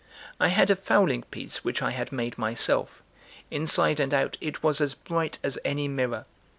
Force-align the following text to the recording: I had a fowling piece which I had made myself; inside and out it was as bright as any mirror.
I 0.39 0.47
had 0.47 0.71
a 0.71 0.75
fowling 0.75 1.21
piece 1.29 1.63
which 1.63 1.83
I 1.83 1.91
had 1.91 2.11
made 2.11 2.35
myself; 2.35 3.03
inside 3.51 3.99
and 3.99 4.15
out 4.15 4.35
it 4.41 4.63
was 4.63 4.81
as 4.81 4.95
bright 4.95 5.37
as 5.43 5.59
any 5.63 5.87
mirror. 5.87 6.25